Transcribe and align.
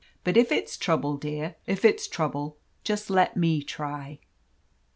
But 0.23 0.35
if 0.35 0.51
it's 0.51 0.77
trouble, 0.77 1.15
dear, 1.15 1.57
if 1.67 1.85
it's 1.85 2.07
trouble 2.07 2.57
just 2.83 3.11
let 3.11 3.37
me 3.37 3.61
try." 3.61 4.17